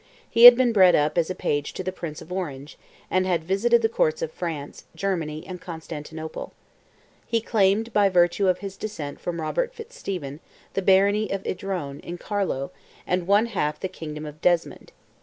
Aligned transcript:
He 0.27 0.45
had 0.45 0.55
been 0.57 0.73
bred 0.73 0.95
up 0.95 1.15
as 1.15 1.31
page 1.37 1.73
to 1.73 1.83
the 1.83 1.91
Prince 1.91 2.23
of 2.23 2.31
Orange, 2.31 2.75
and 3.11 3.27
had 3.27 3.43
visited 3.43 3.83
the 3.83 3.87
Courts 3.87 4.23
of 4.23 4.31
France, 4.31 4.85
Germany, 4.95 5.45
and 5.45 5.61
Constantinople. 5.61 6.53
He 7.27 7.39
claimed, 7.39 7.93
by 7.93 8.09
virtue 8.09 8.47
of 8.47 8.57
his 8.65 8.77
descent 8.77 9.19
from 9.21 9.39
Robert 9.39 9.75
Fitzstephen, 9.75 10.39
the 10.73 10.81
barony 10.81 11.29
of 11.29 11.45
Idrone, 11.45 11.99
in 11.99 12.17
Carlow, 12.17 12.71
and 13.05 13.27
one 13.27 13.45
half 13.45 13.79
the 13.79 13.87
kingdom 13.87 14.25
of 14.25 14.41
Desmond. 14.41 14.91